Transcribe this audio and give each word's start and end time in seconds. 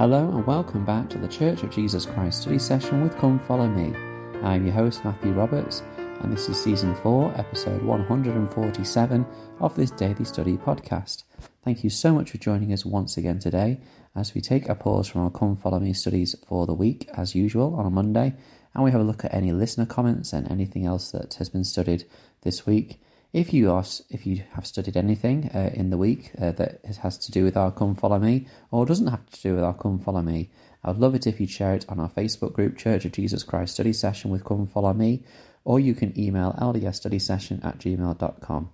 Hello 0.00 0.30
and 0.30 0.46
welcome 0.46 0.82
back 0.86 1.10
to 1.10 1.18
the 1.18 1.28
Church 1.28 1.62
of 1.62 1.70
Jesus 1.70 2.06
Christ 2.06 2.40
study 2.40 2.58
session 2.58 3.02
with 3.02 3.18
Come 3.18 3.38
Follow 3.38 3.68
Me. 3.68 3.94
I'm 4.42 4.64
your 4.64 4.74
host 4.74 5.04
Matthew 5.04 5.32
Roberts, 5.32 5.82
and 5.98 6.32
this 6.32 6.48
is 6.48 6.58
season 6.58 6.94
4, 6.94 7.34
episode 7.36 7.82
147 7.82 9.26
of 9.60 9.76
this 9.76 9.90
daily 9.90 10.24
study 10.24 10.56
podcast. 10.56 11.24
Thank 11.62 11.84
you 11.84 11.90
so 11.90 12.14
much 12.14 12.30
for 12.30 12.38
joining 12.38 12.72
us 12.72 12.86
once 12.86 13.18
again 13.18 13.40
today 13.40 13.78
as 14.16 14.34
we 14.34 14.40
take 14.40 14.70
a 14.70 14.74
pause 14.74 15.06
from 15.06 15.20
our 15.20 15.30
Come 15.30 15.54
Follow 15.54 15.80
Me 15.80 15.92
studies 15.92 16.34
for 16.48 16.64
the 16.64 16.72
week, 16.72 17.06
as 17.12 17.34
usual, 17.34 17.74
on 17.74 17.84
a 17.84 17.90
Monday, 17.90 18.34
and 18.74 18.82
we 18.82 18.92
have 18.92 19.02
a 19.02 19.04
look 19.04 19.26
at 19.26 19.34
any 19.34 19.52
listener 19.52 19.84
comments 19.84 20.32
and 20.32 20.50
anything 20.50 20.86
else 20.86 21.10
that 21.10 21.34
has 21.34 21.50
been 21.50 21.62
studied 21.62 22.06
this 22.40 22.64
week. 22.64 23.02
If 23.32 23.54
you 23.54 23.70
are, 23.70 23.84
if 24.08 24.26
you 24.26 24.42
have 24.54 24.66
studied 24.66 24.96
anything 24.96 25.50
uh, 25.54 25.70
in 25.72 25.90
the 25.90 25.96
week 25.96 26.32
uh, 26.40 26.50
that 26.52 26.84
has 27.00 27.16
to 27.18 27.30
do 27.30 27.44
with 27.44 27.56
our 27.56 27.70
Come 27.70 27.94
Follow 27.94 28.18
Me, 28.18 28.48
or 28.72 28.84
doesn't 28.84 29.06
have 29.06 29.24
to 29.30 29.40
do 29.40 29.54
with 29.54 29.62
our 29.62 29.74
Come 29.74 30.00
Follow 30.00 30.20
Me, 30.20 30.50
I 30.82 30.90
would 30.90 30.98
love 30.98 31.14
it 31.14 31.28
if 31.28 31.40
you'd 31.40 31.50
share 31.50 31.74
it 31.74 31.86
on 31.88 32.00
our 32.00 32.08
Facebook 32.08 32.52
group, 32.54 32.76
Church 32.76 33.04
of 33.04 33.12
Jesus 33.12 33.44
Christ 33.44 33.74
Study 33.74 33.92
Session 33.92 34.32
with 34.32 34.44
Come 34.44 34.66
Follow 34.66 34.92
Me, 34.92 35.22
or 35.64 35.78
you 35.78 35.94
can 35.94 36.18
email 36.18 36.56
ldsstudysession 36.58 37.64
at 37.64 37.78
gmail.com. 37.78 38.70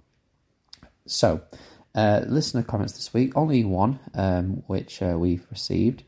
So, 1.05 1.43
uh, 1.95 2.23
listener 2.27 2.63
comments 2.63 2.95
this 2.95 3.13
week, 3.13 3.37
only 3.37 3.63
one, 3.63 4.01
um, 4.15 4.63
which 4.69 5.03
uh, 5.03 5.17
we've 5.19 5.47
received. 5.51 6.03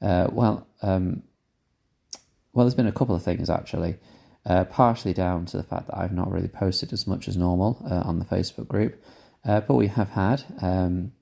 Uh, 0.00 0.28
well, 0.30 0.68
um, 0.82 1.24
well, 2.52 2.64
there's 2.64 2.74
been 2.74 2.86
a 2.86 2.92
couple 2.92 3.16
of 3.16 3.24
things 3.24 3.50
actually 3.50 3.98
uh, 4.48 4.64
partially 4.64 5.12
down 5.12 5.44
to 5.44 5.58
the 5.58 5.62
fact 5.62 5.86
that 5.86 5.98
I've 5.98 6.12
not 6.12 6.32
really 6.32 6.48
posted 6.48 6.92
as 6.92 7.06
much 7.06 7.28
as 7.28 7.36
normal 7.36 7.84
uh, 7.88 8.08
on 8.08 8.18
the 8.18 8.24
Facebook 8.24 8.66
group. 8.66 9.00
Uh, 9.44 9.60
but 9.60 9.74
we 9.74 9.88
have 9.88 10.08
had 10.08 10.42
um, 10.62 11.12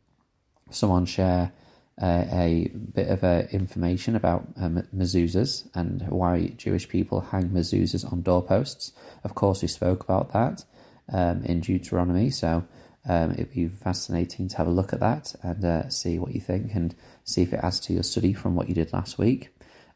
someone 0.70 1.04
share 1.06 1.52
uh, 2.00 2.24
a 2.30 2.70
bit 2.94 3.08
of 3.08 3.24
uh, 3.24 3.42
information 3.50 4.14
about 4.14 4.46
um, 4.56 4.82
mezuzahs 4.94 5.68
and 5.74 6.06
why 6.08 6.52
Jewish 6.56 6.88
people 6.88 7.20
hang 7.20 7.50
mezuzahs 7.50 8.10
on 8.10 8.22
doorposts. 8.22 8.92
Of 9.24 9.34
course, 9.34 9.60
we 9.60 9.68
spoke 9.68 10.04
about 10.04 10.32
that 10.32 10.64
um, 11.12 11.42
in 11.44 11.60
Deuteronomy, 11.60 12.30
so 12.30 12.64
um, 13.08 13.32
it'd 13.32 13.52
be 13.52 13.68
fascinating 13.68 14.48
to 14.48 14.56
have 14.56 14.66
a 14.66 14.70
look 14.70 14.92
at 14.92 15.00
that 15.00 15.34
and 15.42 15.92
see 15.92 16.18
what 16.18 16.32
you 16.32 16.40
think 16.40 16.74
and 16.74 16.94
see 17.24 17.42
if 17.42 17.52
it 17.52 17.60
adds 17.62 17.80
to 17.80 17.92
your 17.92 18.02
study 18.02 18.32
from 18.32 18.54
what 18.54 18.68
you 18.68 18.74
did 18.74 18.92
last 18.92 19.18
week. 19.18 19.50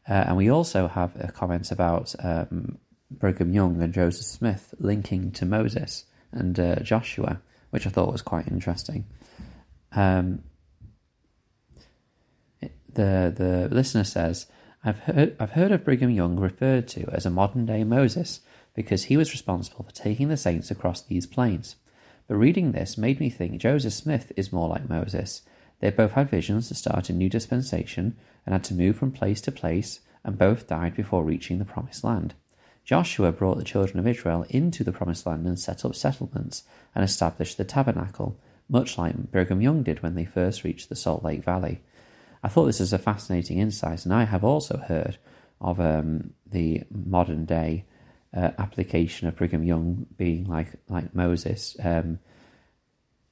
And 0.07 0.35
we 0.35 0.49
also 0.49 0.87
have 0.87 1.11
a 1.19 1.31
comment 1.31 1.71
about 1.71 2.15
um, 2.23 2.79
Brigham 3.11 3.53
Young 3.53 3.81
and 3.81 3.93
Joseph 3.93 4.25
Smith 4.25 4.73
linking 4.79 5.31
to 5.31 5.45
Moses 5.45 6.05
and 6.31 6.59
uh, 6.59 6.75
Joshua, 6.77 7.41
which 7.69 7.85
I 7.85 7.89
thought 7.89 8.11
was 8.11 8.21
quite 8.21 8.47
interesting. 8.47 9.05
Um, 9.91 10.43
the 12.93 13.33
the 13.35 13.67
listener 13.71 14.03
says, 14.03 14.47
"I've 14.83 14.99
heard 14.99 15.35
I've 15.39 15.51
heard 15.51 15.71
of 15.71 15.83
Brigham 15.83 16.09
Young 16.09 16.39
referred 16.39 16.87
to 16.89 17.09
as 17.11 17.25
a 17.25 17.29
modern 17.29 17.65
day 17.65 17.83
Moses 17.83 18.41
because 18.73 19.05
he 19.05 19.17
was 19.17 19.31
responsible 19.31 19.83
for 19.83 19.91
taking 19.91 20.29
the 20.29 20.37
saints 20.37 20.71
across 20.71 21.01
these 21.01 21.27
plains. 21.27 21.75
But 22.27 22.35
reading 22.35 22.71
this 22.71 22.97
made 22.97 23.19
me 23.19 23.29
think 23.29 23.59
Joseph 23.59 23.93
Smith 23.93 24.31
is 24.37 24.53
more 24.53 24.69
like 24.69 24.89
Moses. 24.89 25.41
They 25.79 25.89
both 25.89 26.13
had 26.13 26.29
visions 26.29 26.69
to 26.69 26.75
start 26.75 27.09
a 27.09 27.13
new 27.13 27.27
dispensation 27.27 28.15
and 28.45 28.53
had 28.53 28.63
to 28.65 28.73
move 28.73 28.95
from 28.95 29.11
place 29.11 29.41
to 29.41 29.51
place, 29.51 29.99
and 30.23 30.37
both 30.37 30.67
died 30.67 30.95
before 30.95 31.23
reaching 31.23 31.59
the 31.59 31.65
promised 31.65 32.03
land." 32.03 32.35
Joshua 32.91 33.31
brought 33.31 33.57
the 33.57 33.63
children 33.63 33.99
of 33.99 34.05
Israel 34.05 34.45
into 34.49 34.83
the 34.83 34.91
promised 34.91 35.25
land 35.25 35.47
and 35.47 35.57
set 35.57 35.85
up 35.85 35.95
settlements 35.95 36.63
and 36.93 37.05
established 37.05 37.57
the 37.57 37.63
tabernacle, 37.63 38.37
much 38.67 38.97
like 38.97 39.31
Brigham 39.31 39.61
Young 39.61 39.81
did 39.81 40.03
when 40.03 40.15
they 40.15 40.25
first 40.25 40.65
reached 40.65 40.89
the 40.89 40.95
Salt 40.97 41.23
Lake 41.23 41.41
Valley. 41.41 41.79
I 42.43 42.49
thought 42.49 42.65
this 42.65 42.81
was 42.81 42.91
a 42.91 42.97
fascinating 42.97 43.59
insight, 43.59 44.03
and 44.03 44.13
I 44.13 44.25
have 44.25 44.43
also 44.43 44.75
heard 44.75 45.17
of 45.61 45.79
um, 45.79 46.33
the 46.45 46.83
modern 46.91 47.45
day 47.45 47.85
uh, 48.35 48.51
application 48.59 49.25
of 49.25 49.37
Brigham 49.37 49.63
Young 49.63 50.05
being 50.17 50.43
like 50.43 50.73
like 50.89 51.15
Moses. 51.15 51.77
Um, 51.81 52.19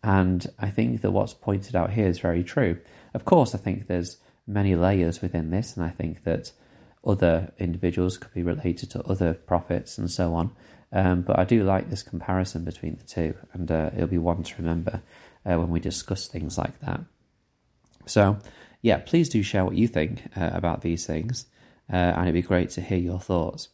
and 0.01 0.47
I 0.57 0.69
think 0.69 1.01
that 1.01 1.11
what's 1.11 1.33
pointed 1.33 1.75
out 1.75 1.91
here 1.91 2.07
is 2.07 2.19
very 2.19 2.45
true. 2.45 2.79
Of 3.13 3.25
course, 3.25 3.53
I 3.53 3.57
think 3.57 3.87
there's 3.87 4.19
many 4.47 4.77
layers 4.77 5.21
within 5.21 5.49
this, 5.49 5.75
and 5.75 5.85
I 5.85 5.89
think 5.89 6.23
that 6.23 6.53
other 7.05 7.51
individuals, 7.57 8.17
could 8.17 8.33
be 8.33 8.43
related 8.43 8.91
to 8.91 9.03
other 9.03 9.33
prophets 9.33 9.97
and 9.97 10.09
so 10.09 10.33
on. 10.33 10.51
Um, 10.91 11.21
but 11.21 11.37
I 11.37 11.43
do 11.43 11.63
like 11.63 11.89
this 11.89 12.03
comparison 12.03 12.63
between 12.63 12.95
the 12.95 13.03
two, 13.03 13.35
and 13.53 13.71
uh, 13.71 13.91
it'll 13.95 14.07
be 14.07 14.17
one 14.17 14.43
to 14.43 14.55
remember 14.57 15.01
uh, 15.45 15.57
when 15.57 15.69
we 15.69 15.79
discuss 15.79 16.27
things 16.27 16.57
like 16.57 16.79
that. 16.81 17.01
So, 18.05 18.39
yeah, 18.81 18.97
please 18.97 19.29
do 19.29 19.43
share 19.43 19.65
what 19.65 19.75
you 19.75 19.87
think 19.87 20.23
uh, 20.35 20.49
about 20.53 20.81
these 20.81 21.05
things, 21.05 21.45
uh, 21.91 21.95
and 21.95 22.23
it'd 22.23 22.33
be 22.33 22.41
great 22.41 22.71
to 22.71 22.81
hear 22.81 22.97
your 22.97 23.19
thoughts. 23.19 23.69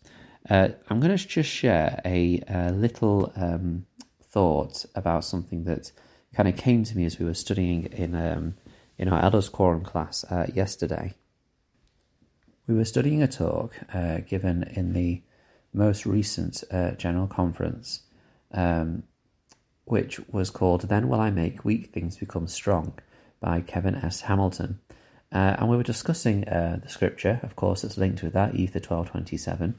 Uh, 0.50 0.70
I'm 0.90 1.00
going 1.00 1.16
to 1.16 1.28
just 1.28 1.50
share 1.50 2.02
a, 2.06 2.42
a 2.48 2.72
little 2.72 3.32
um, 3.36 3.86
thought 4.22 4.86
about 4.94 5.24
something 5.24 5.64
that 5.64 5.92
kind 6.34 6.50
of 6.50 6.58
came 6.58 6.84
to 6.84 6.98
me 6.98 7.06
as 7.06 7.18
we 7.18 7.26
were 7.26 7.34
studying 7.34 7.86
in 7.86 8.14
um, 8.14 8.56
in 8.98 9.10
our 9.10 9.22
Elders 9.24 9.50
Quorum 9.50 9.84
class 9.84 10.24
uh, 10.26 10.48
yesterday. 10.54 11.14
We 12.68 12.74
were 12.74 12.86
studying 12.86 13.22
a 13.22 13.28
talk 13.28 13.76
uh, 13.94 14.20
given 14.20 14.64
in 14.76 14.94
the 14.94 15.22
most 15.72 16.06
recent 16.06 16.64
uh, 16.72 16.92
General 16.92 17.28
Conference, 17.28 18.02
um, 18.52 19.04
which 19.84 20.20
was 20.30 20.50
called 20.50 20.82
Then 20.82 21.08
Will 21.08 21.22
I 21.22 21.30
Make 21.30 21.64
Weak 21.64 21.94
Things 21.94 22.18
Become 22.18 22.48
Strong 22.48 22.94
by 23.40 23.62
Kevin 23.62 23.94
S. 23.94 24.22
Hamilton. 24.22 24.80
Uh, 25.32 25.58
and 25.60 25.70
we 25.70 25.78
were 25.78 25.84
discussing 25.84 26.48
uh, 26.48 26.80
the 26.82 26.90
scripture, 26.90 27.40
of 27.44 27.56
course, 27.56 27.84
it's 27.84 27.98
linked 27.98 28.24
with 28.24 28.34
that, 28.34 28.56
Ether 28.56 28.80
1227. 28.80 29.76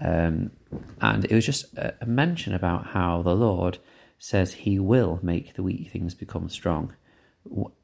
Um, 0.00 0.52
and 1.00 1.24
it 1.24 1.34
was 1.34 1.44
just 1.46 1.76
a, 1.76 2.06
mention 2.06 2.54
about 2.54 2.88
how 2.88 3.22
the 3.22 3.34
Lord 3.34 3.78
says 4.20 4.52
he 4.52 4.78
will 4.78 5.18
make 5.22 5.54
the 5.54 5.62
weak 5.64 5.90
things 5.90 6.14
become 6.14 6.48
strong 6.48 6.94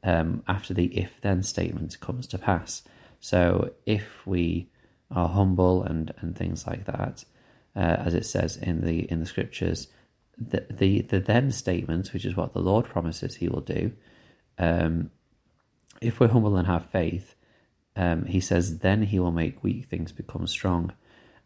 um, 0.03 0.43
after 0.47 0.73
the 0.73 0.85
if 0.97 1.19
then 1.21 1.43
statement 1.43 1.99
comes 1.99 2.25
to 2.27 2.37
pass. 2.37 2.83
So 3.25 3.71
if 3.87 4.27
we 4.27 4.69
are 5.09 5.27
humble 5.27 5.81
and, 5.81 6.13
and 6.19 6.35
things 6.35 6.67
like 6.67 6.85
that, 6.85 7.25
uh, 7.75 7.79
as 8.05 8.13
it 8.13 8.23
says 8.23 8.55
in 8.55 8.85
the 8.85 9.09
in 9.11 9.19
the 9.19 9.25
scriptures, 9.25 9.87
the, 10.37 10.63
the 10.69 11.01
the 11.01 11.19
then 11.19 11.49
statement, 11.49 12.13
which 12.13 12.23
is 12.23 12.37
what 12.37 12.53
the 12.53 12.59
Lord 12.59 12.85
promises 12.85 13.33
He 13.33 13.49
will 13.49 13.61
do, 13.61 13.93
um, 14.59 15.09
if 16.01 16.19
we're 16.19 16.27
humble 16.27 16.55
and 16.55 16.67
have 16.67 16.91
faith, 16.91 17.33
um, 17.95 18.25
He 18.25 18.39
says 18.39 18.77
then 18.77 19.01
He 19.01 19.17
will 19.17 19.31
make 19.31 19.63
weak 19.63 19.85
things 19.85 20.11
become 20.11 20.45
strong. 20.45 20.93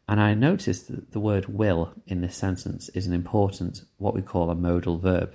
And 0.05 0.19
I 0.19 0.33
noticed 0.33 0.89
that 0.89 1.13
the 1.13 1.21
word 1.21 1.45
will 1.45 1.93
in 2.07 2.19
this 2.19 2.35
sentence 2.35 2.89
is 2.89 3.07
an 3.07 3.13
important, 3.13 3.83
what 3.99 4.13
we 4.13 4.21
call 4.21 4.49
a 4.49 4.55
modal 4.55 4.97
verb. 4.97 5.33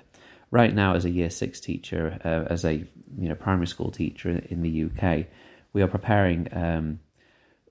Right 0.51 0.75
now, 0.75 0.95
as 0.95 1.07
a 1.07 1.11
year 1.11 1.31
six 1.31 1.59
teacher, 1.59 2.21
uh, 2.23 2.53
as 2.53 2.67
a 2.67 2.75
you 3.17 3.29
know 3.31 3.35
primary 3.35 3.67
school 3.67 3.91
teacher 3.91 4.29
in 4.29 4.61
the 4.61 4.85
UK, 4.85 5.27
we 5.75 5.83
are 5.83 5.89
preparing 5.89 6.49
um, 6.53 7.01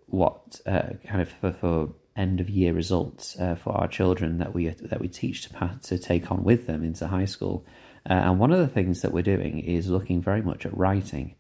what 0.05 0.61
uh, 0.67 0.89
kind 1.07 1.21
of 1.21 1.29
for, 1.29 1.51
for, 1.51 1.89
end 2.15 2.39
of 2.39 2.47
year 2.47 2.73
results 2.73 3.35
uh, 3.39 3.55
for 3.55 3.71
our 3.71 3.87
children 3.87 4.37
that 4.37 4.53
we 4.53 4.69
that 4.69 5.01
we 5.01 5.07
teach 5.07 5.41
to 5.49 5.79
to 5.81 5.97
take 5.97 6.31
on 6.31 6.43
with 6.43 6.67
them 6.67 6.83
into 6.83 7.07
high 7.07 7.25
school. 7.25 7.65
Uh, 8.07 8.13
and 8.13 8.39
one 8.39 8.51
of 8.51 8.59
the 8.59 8.67
things 8.67 9.01
that 9.01 9.11
we're 9.11 9.23
doing 9.23 9.57
is 9.61 9.89
looking 9.89 10.21
very 10.21 10.43
much 10.43 10.63
at 10.63 10.77
writing. 10.77 11.33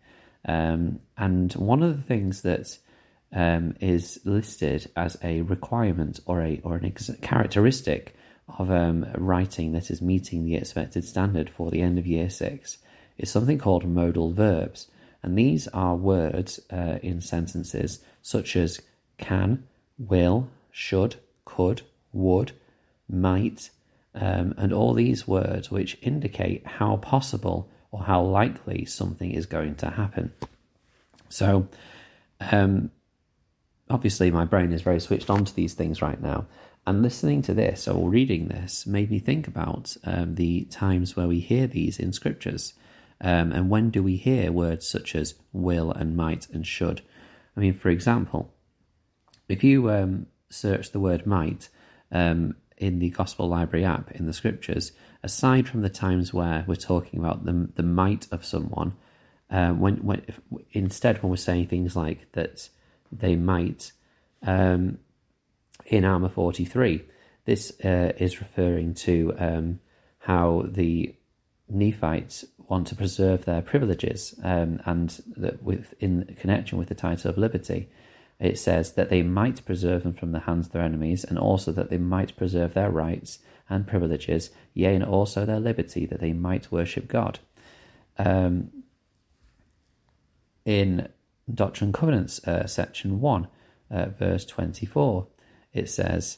Um, 0.45 0.99
and 1.15 1.53
one 1.53 1.83
of 1.83 1.95
the 1.95 2.01
things 2.01 2.41
that 2.41 2.75
um, 3.31 3.75
is 3.81 4.19
listed 4.25 4.89
as 4.95 5.15
a 5.21 5.41
requirement 5.41 6.19
or 6.25 6.41
a 6.41 6.59
or 6.63 6.75
an 6.75 6.85
ex- 6.85 7.11
characteristic 7.21 8.15
of 8.47 8.71
um, 8.71 9.05
writing 9.15 9.73
that 9.73 9.91
is 9.91 10.01
meeting 10.01 10.43
the 10.43 10.55
expected 10.55 11.05
standard 11.05 11.51
for 11.51 11.69
the 11.69 11.81
end 11.81 11.99
of 11.99 12.07
year 12.07 12.31
six 12.31 12.79
is 13.19 13.29
something 13.29 13.59
called 13.59 13.85
modal 13.85 14.33
verbs. 14.33 14.87
And 15.23 15.37
these 15.37 15.67
are 15.69 15.95
words 15.95 16.59
uh, 16.71 16.99
in 17.01 17.21
sentences 17.21 17.99
such 18.21 18.55
as 18.55 18.81
can, 19.17 19.65
will, 19.97 20.49
should, 20.71 21.15
could, 21.45 21.81
would, 22.11 22.51
might, 23.09 23.69
um, 24.13 24.53
and 24.57 24.73
all 24.73 24.93
these 24.93 25.27
words 25.27 25.71
which 25.71 25.97
indicate 26.01 26.65
how 26.65 26.97
possible 26.97 27.69
or 27.91 28.03
how 28.03 28.21
likely 28.21 28.85
something 28.85 29.31
is 29.31 29.45
going 29.45 29.75
to 29.75 29.89
happen. 29.89 30.33
So, 31.29 31.67
um, 32.51 32.91
obviously, 33.89 34.29
my 34.29 34.45
brain 34.45 34.73
is 34.73 34.81
very 34.81 34.99
switched 34.99 35.29
on 35.29 35.45
to 35.45 35.55
these 35.55 35.73
things 35.73 36.01
right 36.01 36.21
now. 36.21 36.47
And 36.85 37.01
listening 37.01 37.41
to 37.43 37.53
this 37.53 37.87
or 37.87 38.09
reading 38.09 38.49
this 38.49 38.85
made 38.85 39.09
me 39.09 39.19
think 39.19 39.47
about 39.47 39.95
um, 40.03 40.35
the 40.35 40.65
times 40.65 41.15
where 41.15 41.27
we 41.27 41.39
hear 41.39 41.65
these 41.65 41.97
in 41.97 42.11
scriptures. 42.11 42.73
Um, 43.21 43.51
and 43.51 43.69
when 43.69 43.89
do 43.89 44.03
we 44.03 44.17
hear 44.17 44.51
words 44.51 44.87
such 44.87 45.15
as 45.15 45.35
will 45.51 45.91
and 45.91 46.17
might 46.17 46.49
and 46.49 46.65
should? 46.65 47.01
I 47.55 47.59
mean, 47.59 47.73
for 47.73 47.89
example, 47.89 48.53
if 49.47 49.63
you 49.63 49.89
um, 49.91 50.27
search 50.49 50.91
the 50.91 50.99
word 50.99 51.25
might 51.25 51.69
um, 52.11 52.55
in 52.77 52.99
the 52.99 53.09
Gospel 53.09 53.47
Library 53.47 53.85
app 53.85 54.11
in 54.11 54.25
the 54.25 54.33
scriptures, 54.33 54.91
aside 55.21 55.67
from 55.67 55.81
the 55.81 55.89
times 55.89 56.33
where 56.33 56.65
we're 56.67 56.75
talking 56.75 57.19
about 57.19 57.45
the, 57.45 57.69
the 57.75 57.83
might 57.83 58.27
of 58.31 58.43
someone, 58.45 58.93
um, 59.49 59.79
when 59.79 59.97
when 59.97 60.23
if, 60.27 60.39
instead 60.71 61.21
when 61.21 61.29
we're 61.29 61.37
saying 61.37 61.67
things 61.67 61.95
like 61.95 62.31
that 62.31 62.69
they 63.11 63.35
might 63.35 63.91
um, 64.41 64.97
in 65.85 66.29
forty 66.29 66.65
three, 66.65 67.03
this 67.45 67.71
uh, 67.83 68.13
is 68.17 68.41
referring 68.41 68.93
to 68.95 69.33
um, 69.37 69.79
how 70.19 70.65
the 70.65 71.15
Nephites 71.73 72.45
want 72.67 72.87
to 72.87 72.95
preserve 72.95 73.45
their 73.45 73.61
privileges, 73.61 74.35
um, 74.43 74.79
and 74.85 75.21
that 75.37 75.63
with 75.63 75.93
in 75.99 76.35
connection 76.39 76.77
with 76.77 76.89
the 76.89 76.95
title 76.95 77.29
of 77.29 77.37
liberty, 77.37 77.89
it 78.39 78.57
says 78.57 78.93
that 78.93 79.09
they 79.09 79.23
might 79.23 79.65
preserve 79.65 80.03
them 80.03 80.13
from 80.13 80.31
the 80.31 80.41
hands 80.41 80.67
of 80.67 80.73
their 80.73 80.81
enemies, 80.81 81.23
and 81.23 81.37
also 81.37 81.71
that 81.71 81.89
they 81.89 81.97
might 81.97 82.35
preserve 82.35 82.73
their 82.73 82.89
rights 82.89 83.39
and 83.69 83.87
privileges, 83.87 84.49
yea, 84.73 84.95
and 84.95 85.03
also 85.03 85.45
their 85.45 85.59
liberty, 85.59 86.05
that 86.05 86.19
they 86.19 86.33
might 86.33 86.71
worship 86.71 87.07
God. 87.07 87.39
Um, 88.17 88.71
in 90.65 91.07
Doctrine 91.53 91.89
and 91.89 91.93
Covenants, 91.93 92.45
uh, 92.47 92.67
section 92.67 93.19
1, 93.19 93.47
uh, 93.91 94.05
verse 94.07 94.45
24, 94.45 95.27
it 95.73 95.89
says, 95.89 96.37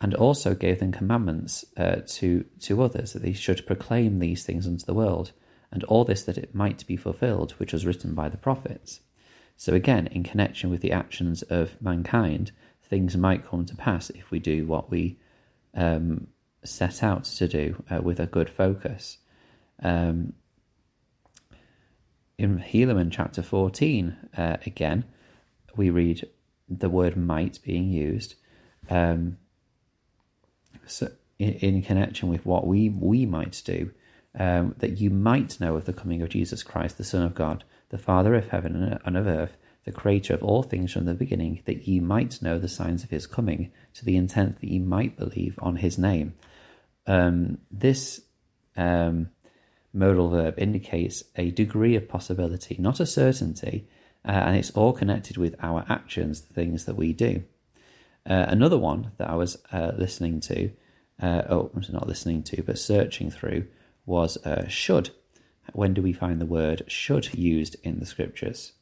and 0.00 0.14
also 0.14 0.54
gave 0.54 0.80
them 0.80 0.92
commandments 0.92 1.64
uh, 1.76 1.96
to, 2.06 2.44
to 2.60 2.82
others 2.82 3.12
that 3.12 3.22
they 3.22 3.32
should 3.32 3.66
proclaim 3.66 4.18
these 4.18 4.44
things 4.44 4.66
unto 4.66 4.84
the 4.84 4.94
world, 4.94 5.32
and 5.70 5.84
all 5.84 6.04
this 6.04 6.22
that 6.22 6.38
it 6.38 6.54
might 6.54 6.86
be 6.86 6.96
fulfilled, 6.96 7.52
which 7.52 7.72
was 7.72 7.86
written 7.86 8.14
by 8.14 8.28
the 8.28 8.38
prophets. 8.38 9.00
So, 9.56 9.74
again, 9.74 10.06
in 10.06 10.22
connection 10.22 10.70
with 10.70 10.80
the 10.80 10.92
actions 10.92 11.42
of 11.42 11.80
mankind, 11.82 12.52
things 12.82 13.16
might 13.16 13.46
come 13.46 13.66
to 13.66 13.76
pass 13.76 14.10
if 14.10 14.30
we 14.30 14.38
do 14.38 14.66
what 14.66 14.90
we 14.90 15.18
um, 15.74 16.28
set 16.64 17.02
out 17.02 17.24
to 17.24 17.46
do 17.46 17.82
uh, 17.90 18.00
with 18.02 18.18
a 18.20 18.26
good 18.26 18.48
focus. 18.48 19.18
Um, 19.82 20.32
in 22.38 22.58
Helaman 22.58 23.10
chapter 23.12 23.42
14, 23.42 24.16
uh, 24.36 24.56
again, 24.64 25.04
we 25.76 25.90
read 25.90 26.26
the 26.68 26.88
word 26.88 27.16
might 27.16 27.58
being 27.62 27.90
used 27.90 28.36
um, 28.88 29.36
so 30.90 31.10
in, 31.38 31.54
in, 31.54 31.82
connection 31.82 32.28
with 32.28 32.44
what 32.44 32.66
we, 32.66 32.88
we 32.90 33.26
might 33.26 33.62
do, 33.64 33.90
um, 34.38 34.74
that 34.78 35.00
you 35.00 35.10
might 35.10 35.60
know 35.60 35.76
of 35.76 35.86
the 35.86 35.92
coming 35.92 36.22
of 36.22 36.28
Jesus 36.28 36.62
Christ, 36.62 36.98
the 36.98 37.04
Son 37.04 37.22
of 37.22 37.34
God, 37.34 37.64
the 37.88 37.98
Father 37.98 38.34
of 38.34 38.48
heaven 38.48 38.98
and 39.04 39.16
of 39.16 39.26
earth, 39.26 39.56
the 39.84 39.92
Creator 39.92 40.34
of 40.34 40.42
all 40.42 40.62
things 40.62 40.92
from 40.92 41.06
the 41.06 41.14
beginning, 41.14 41.62
that 41.64 41.88
ye 41.88 42.00
might 42.00 42.42
know 42.42 42.58
the 42.58 42.68
signs 42.68 43.02
of 43.02 43.10
his 43.10 43.26
coming, 43.26 43.72
to 43.94 44.04
the 44.04 44.16
intent 44.16 44.60
that 44.60 44.68
ye 44.68 44.78
might 44.78 45.16
believe 45.16 45.58
on 45.62 45.76
his 45.76 45.98
name. 45.98 46.34
Um, 47.06 47.58
this 47.70 48.20
um, 48.76 49.30
modal 49.92 50.28
verb 50.28 50.54
indicates 50.58 51.24
a 51.36 51.50
degree 51.50 51.96
of 51.96 52.08
possibility, 52.08 52.76
not 52.78 53.00
a 53.00 53.06
certainty, 53.06 53.88
uh, 54.24 54.32
and 54.32 54.56
it's 54.56 54.70
all 54.72 54.92
connected 54.92 55.36
with 55.36 55.56
our 55.62 55.84
actions, 55.88 56.42
the 56.42 56.54
things 56.54 56.84
that 56.84 56.96
we 56.96 57.12
do. 57.12 57.42
Uh, 58.28 58.46
another 58.48 58.78
one 58.78 59.12
that 59.18 59.30
I 59.30 59.34
was 59.34 59.58
uh, 59.72 59.92
listening 59.96 60.40
to, 60.40 60.70
uh, 61.22 61.42
oh, 61.48 61.70
not 61.90 62.08
listening 62.08 62.42
to, 62.44 62.62
but 62.62 62.78
searching 62.78 63.30
through, 63.30 63.66
was 64.06 64.36
uh, 64.44 64.68
should. 64.68 65.10
When 65.72 65.94
do 65.94 66.02
we 66.02 66.12
find 66.12 66.40
the 66.40 66.46
word 66.46 66.82
should 66.86 67.34
used 67.34 67.76
in 67.82 68.00
the 68.00 68.06
scriptures? 68.06 68.72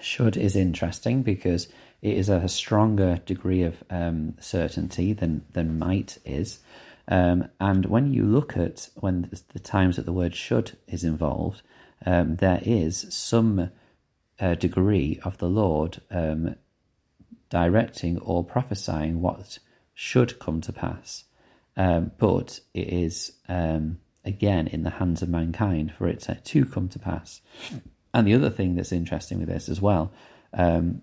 Should 0.00 0.36
is 0.36 0.56
interesting 0.56 1.22
because 1.22 1.68
it 2.02 2.16
is 2.16 2.28
a 2.28 2.48
stronger 2.48 3.20
degree 3.24 3.62
of 3.62 3.82
um, 3.90 4.34
certainty 4.40 5.12
than, 5.12 5.44
than 5.52 5.78
might 5.78 6.18
is. 6.24 6.58
Um, 7.08 7.48
and 7.60 7.86
when 7.86 8.12
you 8.12 8.24
look 8.24 8.56
at 8.56 8.88
when 8.94 9.30
the 9.52 9.58
times 9.58 9.96
that 9.96 10.06
the 10.06 10.12
word 10.12 10.34
should 10.34 10.76
is 10.88 11.04
involved, 11.04 11.62
um, 12.06 12.36
there 12.36 12.60
is 12.62 13.06
some 13.10 13.70
uh, 14.40 14.54
degree 14.54 15.20
of 15.22 15.38
the 15.38 15.48
Lord 15.48 16.00
um, 16.10 16.56
directing 17.50 18.18
or 18.18 18.44
prophesying 18.44 19.20
what 19.20 19.58
should 19.94 20.38
come 20.38 20.60
to 20.62 20.72
pass. 20.72 21.24
Um, 21.76 22.12
but 22.18 22.60
it 22.72 22.88
is, 22.88 23.32
um, 23.48 23.98
again, 24.24 24.66
in 24.68 24.82
the 24.82 24.90
hands 24.90 25.22
of 25.22 25.28
mankind 25.28 25.92
for 25.96 26.06
it 26.08 26.28
to, 26.44 26.64
come 26.64 26.88
to 26.88 26.98
pass. 26.98 27.40
And 28.12 28.26
the 28.26 28.34
other 28.34 28.50
thing 28.50 28.74
that's 28.74 28.92
interesting 28.92 29.38
with 29.38 29.48
this 29.48 29.68
as 29.68 29.80
well, 29.80 30.12
um, 30.52 31.02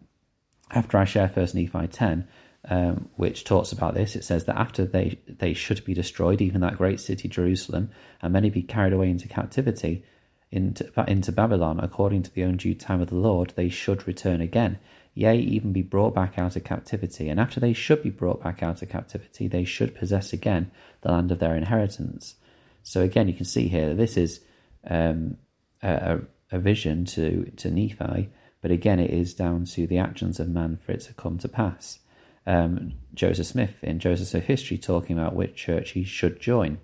after 0.69 0.97
I 0.97 1.05
share 1.05 1.27
First 1.27 1.55
Nephi 1.55 1.87
10, 1.87 2.27
um, 2.69 3.09
which 3.15 3.43
talks 3.43 3.71
about 3.71 3.95
this. 3.95 4.15
It 4.15 4.23
says 4.23 4.45
that 4.45 4.55
after 4.55 4.85
they, 4.85 5.19
they 5.27 5.53
should 5.53 5.83
be 5.83 5.95
destroyed, 5.95 6.41
even 6.41 6.61
that 6.61 6.77
great 6.77 6.99
city 6.99 7.27
Jerusalem, 7.27 7.89
and 8.21 8.31
many 8.31 8.51
be 8.51 8.61
carried 8.61 8.93
away 8.93 9.09
into 9.09 9.27
captivity 9.27 10.03
into, 10.51 10.91
into 11.07 11.31
Babylon, 11.31 11.79
according 11.79 12.23
to 12.23 12.33
the 12.33 12.43
own 12.43 12.57
due 12.57 12.75
time 12.75 13.01
of 13.01 13.09
the 13.09 13.15
Lord, 13.15 13.53
they 13.55 13.69
should 13.69 14.05
return 14.05 14.41
again, 14.41 14.79
yea, 15.13 15.37
even 15.37 15.73
be 15.73 15.81
brought 15.81 16.15
back 16.15 16.37
out 16.37 16.55
of 16.55 16.63
captivity. 16.63 17.29
And 17.29 17.39
after 17.39 17.59
they 17.59 17.73
should 17.73 18.03
be 18.03 18.09
brought 18.09 18.43
back 18.43 18.63
out 18.63 18.81
of 18.81 18.89
captivity, 18.89 19.47
they 19.47 19.65
should 19.65 19.95
possess 19.95 20.33
again 20.33 20.71
the 21.01 21.11
land 21.11 21.31
of 21.31 21.39
their 21.39 21.55
inheritance. 21.55 22.35
So 22.83 23.01
again, 23.01 23.27
you 23.27 23.33
can 23.33 23.45
see 23.45 23.67
here 23.67 23.89
that 23.89 23.97
this 23.97 24.17
is 24.17 24.41
um, 24.89 25.37
a, 25.83 26.19
a 26.51 26.59
vision 26.59 27.05
to, 27.05 27.51
to 27.57 27.69
Nephi, 27.69 28.29
but 28.61 28.71
again, 28.71 28.99
it 28.99 29.11
is 29.11 29.33
down 29.33 29.65
to 29.65 29.87
the 29.87 29.97
actions 29.97 30.39
of 30.39 30.49
man 30.49 30.77
for 30.77 30.91
it 30.91 31.01
to 31.01 31.13
come 31.13 31.37
to 31.39 31.47
pass 31.47 31.99
um, 32.45 32.93
Joseph 33.13 33.47
Smith 33.47 33.83
in 33.83 33.99
Joseph 33.99 34.29
Smith 34.29 34.45
History 34.45 34.77
talking 34.77 35.17
about 35.17 35.35
which 35.35 35.55
church 35.55 35.91
he 35.91 36.03
should 36.03 36.39
join. 36.39 36.79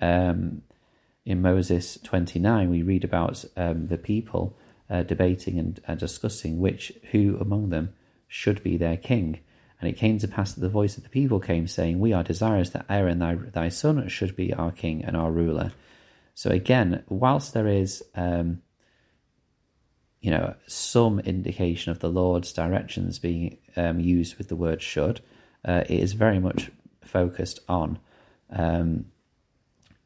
Um, 0.00 0.62
in 1.24 1.42
Mosiah 1.42 1.82
29, 2.02 2.70
we 2.70 2.82
read 2.82 3.04
about 3.04 3.44
um, 3.56 3.86
the 3.86 3.98
people 3.98 4.56
uh, 4.92 5.02
debating 5.02 5.58
and 5.58 5.80
uh, 5.88 5.94
discussing 5.96 6.60
which 6.60 6.92
who 7.10 7.36
among 7.40 7.70
them 7.70 7.92
should 8.28 8.62
be 8.62 8.76
their 8.76 8.96
king. 8.96 9.40
And 9.80 9.90
it 9.90 9.96
came 9.96 10.18
to 10.18 10.28
pass 10.28 10.52
that 10.52 10.60
the 10.60 10.68
voice 10.68 10.96
of 10.96 11.02
the 11.02 11.08
people 11.08 11.40
came, 11.40 11.66
saying, 11.66 11.98
We 11.98 12.12
are 12.12 12.22
desirous 12.22 12.70
that 12.70 12.86
Aaron, 12.88 13.18
thy, 13.18 13.34
thy 13.34 13.68
son, 13.68 14.06
should 14.08 14.36
be 14.36 14.54
our 14.54 14.70
king 14.70 15.04
and 15.04 15.16
our 15.16 15.32
ruler. 15.32 15.72
So 16.34 16.50
again, 16.50 17.02
whilst 17.08 17.52
there 17.52 17.66
is 17.66 18.04
um, 18.14 18.62
you 20.22 20.30
know, 20.30 20.54
some 20.68 21.18
indication 21.20 21.90
of 21.90 21.98
the 21.98 22.08
Lord's 22.08 22.52
directions 22.52 23.18
being 23.18 23.58
um, 23.76 23.98
used 23.98 24.38
with 24.38 24.48
the 24.48 24.56
word 24.56 24.80
should. 24.80 25.20
Uh, 25.64 25.82
it 25.88 25.98
is 25.98 26.12
very 26.12 26.38
much 26.38 26.70
focused 27.02 27.58
on, 27.68 27.98
um, 28.50 29.06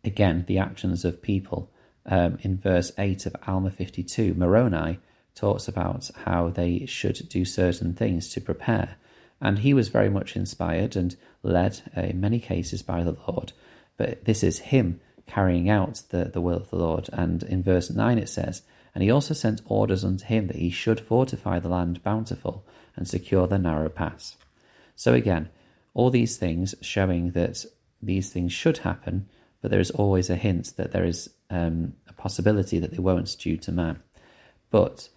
again, 0.03 0.44
the 0.49 0.59
actions 0.59 1.05
of 1.05 1.21
people. 1.21 1.71
Um, 2.06 2.38
in 2.43 2.56
verse 2.56 2.93
8 2.99 3.26
of 3.26 3.37
Alma 3.47 3.71
52, 3.71 4.35
Moroni 4.35 5.00
talks 5.35 5.69
about 5.69 6.11
how 6.25 6.49
they 6.49 6.87
should 6.87 7.28
do 7.28 7.45
certain 7.45 7.95
things 7.95 8.28
to 8.30 8.40
prepare. 8.40 8.97
And 9.40 9.59
he 9.59 9.75
was 9.75 9.88
very 9.88 10.09
much 10.09 10.37
inspired 10.37 10.97
and 10.97 11.16
led 11.42 11.83
uh, 11.97 12.02
in 12.02 12.21
many 12.21 12.38
cases 12.40 12.83
by 12.83 13.02
the 13.02 13.16
Lord. 13.28 13.52
But 13.97 14.25
this 14.25 14.42
is 14.42 14.59
him 14.59 15.00
carrying 15.26 15.69
out 15.69 16.02
the, 16.11 16.25
the 16.26 16.40
will 16.40 16.57
of 16.57 16.71
the 16.71 16.76
Lord. 16.76 17.11
And 17.12 17.42
in 17.42 17.62
verse 17.62 17.90
9 17.90 18.19
it 18.19 18.28
says, 18.28 18.62
and 18.95 19.02
he 19.02 19.11
also 19.11 19.35
sent 19.35 19.61
orders 19.66 20.04
unto 20.04 20.25
him 20.25 20.47
that 20.47 20.57
he 20.57 20.71
should 20.71 21.00
fortify 21.00 21.59
the 21.59 21.69
land 21.69 22.02
bountiful 22.02 22.64
and 22.97 23.07
secure 23.07 23.47
the 23.47 23.59
narrow 23.59 23.90
pass. 23.90 24.37
So 24.95 25.12
again, 25.12 25.50
all 25.92 26.09
these 26.09 26.38
things 26.38 26.75
showing 26.80 27.33
that 27.33 27.66
these 28.00 28.30
things 28.30 28.52
should 28.52 28.78
happen, 28.78 29.28
but 29.61 29.71
there 29.71 29.80
is 29.80 29.90
always 29.90 30.30
a 30.30 30.37
hint 30.37 30.76
that 30.76 30.92
there 30.92 31.04
is 31.04 31.28
um, 31.50 31.95
a 32.09 32.12
possibility 32.12 32.79
that 32.79 32.91
they 32.93 32.99
won't 32.99 33.37
due 33.38 33.57
to 33.59 33.73
man. 33.73 33.99
But 34.71 35.09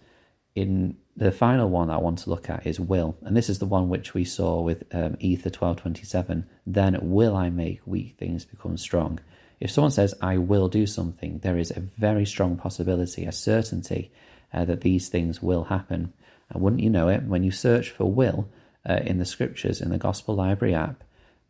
in 0.54 0.96
the 1.16 1.32
final 1.32 1.68
one 1.68 1.90
I 1.90 1.98
want 1.98 2.18
to 2.20 2.30
look 2.30 2.48
at 2.50 2.66
is 2.66 2.80
will, 2.80 3.16
and 3.22 3.36
this 3.36 3.48
is 3.48 3.58
the 3.58 3.66
one 3.66 3.88
which 3.88 4.14
we 4.14 4.24
saw 4.24 4.60
with 4.60 4.84
um, 4.92 5.16
Ether 5.20 5.50
twelve 5.50 5.76
twenty 5.76 6.04
seven. 6.04 6.46
Then 6.66 6.98
will 7.00 7.36
I 7.36 7.50
make 7.50 7.80
weak 7.86 8.16
things 8.18 8.44
become 8.44 8.76
strong. 8.76 9.20
If 9.60 9.70
someone 9.70 9.90
says, 9.90 10.14
I 10.22 10.38
will 10.38 10.68
do 10.68 10.86
something, 10.86 11.40
there 11.40 11.58
is 11.58 11.70
a 11.70 11.80
very 11.80 12.24
strong 12.24 12.56
possibility, 12.56 13.26
a 13.26 13.32
certainty 13.32 14.10
uh, 14.54 14.64
that 14.64 14.80
these 14.80 15.10
things 15.10 15.42
will 15.42 15.64
happen. 15.64 16.14
And 16.48 16.62
wouldn't 16.62 16.82
you 16.82 16.88
know 16.90 17.08
it, 17.08 17.24
when 17.24 17.44
you 17.44 17.50
search 17.50 17.90
for 17.90 18.10
will 18.10 18.48
uh, 18.88 19.00
in 19.04 19.18
the 19.18 19.26
scriptures, 19.26 19.82
in 19.82 19.90
the 19.90 19.98
Gospel 19.98 20.34
Library 20.34 20.74
app, 20.74 21.04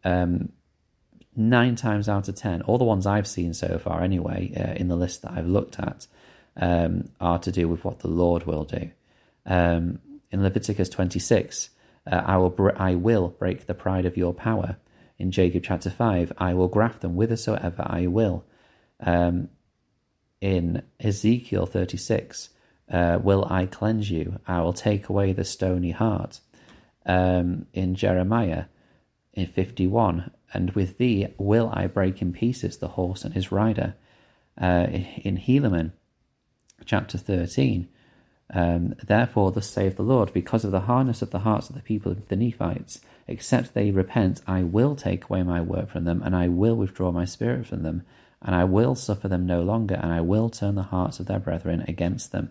um, 0.04 0.50
nine 1.48 1.76
times 1.76 2.08
out 2.08 2.28
of 2.28 2.34
ten, 2.34 2.62
all 2.62 2.78
the 2.78 2.84
ones 2.84 3.06
I've 3.06 3.26
seen 3.26 3.54
so 3.54 3.78
far 3.78 4.02
anyway, 4.02 4.52
uh, 4.56 4.74
in 4.74 4.88
the 4.88 4.96
list 4.96 5.22
that 5.22 5.32
I've 5.32 5.46
looked 5.46 5.78
at, 5.78 6.06
um, 6.56 7.08
are 7.20 7.38
to 7.40 7.52
do 7.52 7.68
with 7.68 7.84
what 7.84 8.00
the 8.00 8.08
Lord 8.08 8.44
will 8.44 8.64
do. 8.64 8.90
Um, 9.46 10.00
in 10.30 10.42
Leviticus 10.42 10.88
26, 10.88 11.70
uh, 12.06 12.22
I, 12.24 12.36
will 12.36 12.50
br- 12.50 12.76
I 12.76 12.94
will 12.94 13.28
break 13.28 13.66
the 13.66 13.74
pride 13.74 14.06
of 14.06 14.16
your 14.16 14.32
power 14.32 14.76
in 15.20 15.30
Jacob 15.30 15.62
chapter 15.62 15.90
5, 15.90 16.32
I 16.38 16.54
will 16.54 16.68
graft 16.68 17.02
them 17.02 17.12
whithersoever 17.12 17.84
I 17.86 18.06
will. 18.06 18.46
Um, 18.98 19.50
in 20.40 20.82
Ezekiel 20.98 21.66
36, 21.66 22.48
uh, 22.90 23.18
will 23.22 23.46
I 23.50 23.66
cleanse 23.66 24.10
you? 24.10 24.40
I 24.48 24.62
will 24.62 24.72
take 24.72 25.10
away 25.10 25.34
the 25.34 25.44
stony 25.44 25.90
heart. 25.90 26.40
Um, 27.04 27.66
in 27.74 27.96
Jeremiah, 27.96 28.64
in 29.34 29.46
51, 29.46 30.30
and 30.52 30.70
with 30.72 30.98
thee 30.98 31.28
will 31.38 31.70
I 31.72 31.86
break 31.86 32.20
in 32.20 32.32
pieces 32.32 32.78
the 32.78 32.88
horse 32.88 33.24
and 33.24 33.34
his 33.34 33.52
rider. 33.52 33.94
Uh, 34.60 34.86
in 35.22 35.38
Helaman, 35.38 35.92
chapter 36.84 37.16
13. 37.16 37.88
Um, 38.52 38.94
Therefore, 39.02 39.52
thus 39.52 39.70
saith 39.70 39.96
the 39.96 40.02
Lord, 40.02 40.32
because 40.32 40.64
of 40.64 40.72
the 40.72 40.80
hardness 40.80 41.22
of 41.22 41.30
the 41.30 41.40
hearts 41.40 41.68
of 41.68 41.76
the 41.76 41.82
people 41.82 42.12
of 42.12 42.28
the 42.28 42.36
Nephites, 42.36 43.00
except 43.28 43.74
they 43.74 43.90
repent, 43.90 44.40
I 44.46 44.62
will 44.62 44.96
take 44.96 45.24
away 45.24 45.42
my 45.44 45.60
work 45.60 45.88
from 45.88 46.04
them, 46.04 46.20
and 46.22 46.34
I 46.34 46.48
will 46.48 46.76
withdraw 46.76 47.12
my 47.12 47.24
spirit 47.24 47.66
from 47.66 47.82
them, 47.82 48.02
and 48.42 48.54
I 48.54 48.64
will 48.64 48.94
suffer 48.94 49.28
them 49.28 49.46
no 49.46 49.62
longer, 49.62 49.94
and 49.94 50.12
I 50.12 50.20
will 50.20 50.50
turn 50.50 50.74
the 50.74 50.82
hearts 50.82 51.20
of 51.20 51.26
their 51.26 51.38
brethren 51.38 51.84
against 51.86 52.32
them. 52.32 52.50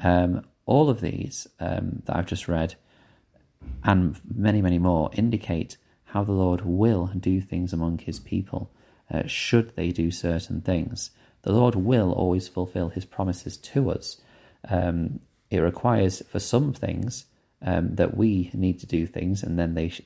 Um, 0.00 0.42
all 0.66 0.90
of 0.90 1.00
these 1.00 1.48
um, 1.58 2.02
that 2.04 2.16
I've 2.16 2.26
just 2.26 2.46
read, 2.46 2.74
and 3.82 4.18
many, 4.32 4.60
many 4.60 4.78
more, 4.78 5.10
indicate 5.14 5.78
how 6.08 6.24
the 6.24 6.32
Lord 6.32 6.62
will 6.64 7.06
do 7.08 7.40
things 7.40 7.72
among 7.72 7.98
his 7.98 8.18
people, 8.18 8.70
uh, 9.10 9.26
should 9.26 9.76
they 9.76 9.90
do 9.90 10.10
certain 10.10 10.60
things. 10.60 11.10
The 11.42 11.52
Lord 11.52 11.74
will 11.74 12.12
always 12.12 12.48
fulfill 12.48 12.88
his 12.88 13.04
promises 13.04 13.56
to 13.58 13.90
us. 13.90 14.16
Um, 14.68 15.20
it 15.50 15.58
requires 15.58 16.22
for 16.28 16.38
some 16.38 16.72
things 16.72 17.26
um, 17.62 17.94
that 17.96 18.16
we 18.16 18.50
need 18.54 18.80
to 18.80 18.86
do 18.86 19.06
things, 19.06 19.42
and 19.42 19.58
then 19.58 19.74
they, 19.74 19.90
sh- 19.90 20.02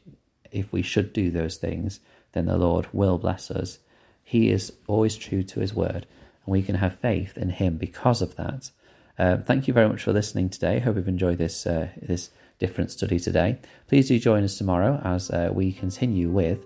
if 0.50 0.73
we 0.73 0.82
should 0.82 1.12
do 1.12 1.30
those 1.30 1.56
things, 1.56 2.00
then 2.32 2.47
the 2.47 2.59
Lord 2.59 2.88
will 2.92 3.18
bless 3.18 3.50
us. 3.50 3.78
He 4.25 4.50
is 4.50 4.73
always 4.87 5.16
true 5.16 5.42
to 5.44 5.61
His 5.61 5.75
word, 5.75 6.06
and 6.44 6.52
we 6.52 6.62
can 6.62 6.76
have 6.76 6.99
faith 6.99 7.37
in 7.37 7.50
Him 7.50 7.76
because 7.76 8.23
of 8.23 8.37
that. 8.37 8.71
Uh, 9.19 9.37
thank 9.37 9.69
you 9.69 9.75
very 9.75 9.88
much 9.88 10.02
for 10.02 10.12
listening 10.12 10.49
today. 10.49 10.78
Hope 10.78 10.97
you've 10.97 11.09
enjoyed 11.09 11.38
this 11.38 11.66
uh, 11.66 11.88
this 12.00 12.31
different 12.59 12.90
study 12.90 13.19
today. 13.19 13.59
Please 13.88 14.09
do 14.09 14.19
join 14.19 14.45
us 14.45 14.57
tomorrow 14.57 15.00
as 15.04 15.31
uh, 15.31 15.50
we 15.52 15.73
continue 15.73 16.31
with 16.31 16.64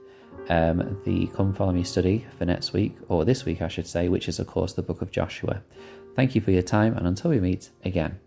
um, 0.49 1.01
the 1.05 1.27
Come 1.29 1.55
Follow 1.55 1.73
Me 1.73 1.85
study 1.85 2.27
for 2.39 2.45
next 2.45 2.73
week, 2.73 2.97
or 3.09 3.25
this 3.25 3.45
week, 3.45 3.63
I 3.63 3.69
should 3.69 3.87
say, 3.87 4.09
which 4.09 4.29
is, 4.29 4.39
of 4.39 4.47
course, 4.47 4.75
the 4.75 4.83
book 4.83 5.03
of 5.03 5.11
Joshua. 5.11 5.63
Thank 6.15 6.35
you 6.35 6.41
for 6.41 6.51
your 6.51 6.63
time, 6.63 6.97
and 6.97 7.07
until 7.07 7.31
we 7.31 7.41
meet 7.41 7.71
again. 7.85 8.26